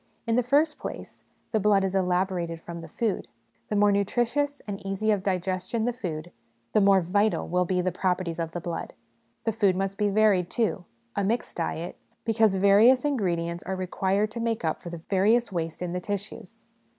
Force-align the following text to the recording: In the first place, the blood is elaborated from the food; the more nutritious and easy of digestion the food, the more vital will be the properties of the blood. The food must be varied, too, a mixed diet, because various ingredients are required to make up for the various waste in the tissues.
In 0.25 0.35
the 0.35 0.41
first 0.41 0.79
place, 0.79 1.25
the 1.51 1.59
blood 1.59 1.83
is 1.83 1.93
elaborated 1.93 2.59
from 2.59 2.81
the 2.81 2.87
food; 2.87 3.27
the 3.67 3.75
more 3.75 3.91
nutritious 3.91 4.59
and 4.65 4.83
easy 4.83 5.11
of 5.11 5.21
digestion 5.21 5.85
the 5.85 5.93
food, 5.93 6.31
the 6.73 6.81
more 6.81 7.01
vital 7.01 7.47
will 7.47 7.65
be 7.65 7.81
the 7.81 7.91
properties 7.91 8.39
of 8.39 8.51
the 8.51 8.59
blood. 8.61 8.95
The 9.43 9.51
food 9.51 9.75
must 9.75 9.99
be 9.99 10.09
varied, 10.09 10.49
too, 10.49 10.85
a 11.15 11.23
mixed 11.23 11.55
diet, 11.55 11.97
because 12.25 12.55
various 12.55 13.05
ingredients 13.05 13.61
are 13.61 13.75
required 13.75 14.31
to 14.31 14.39
make 14.39 14.65
up 14.65 14.81
for 14.81 14.89
the 14.89 15.03
various 15.07 15.51
waste 15.51 15.83
in 15.83 15.93
the 15.93 15.99
tissues. 16.01 16.65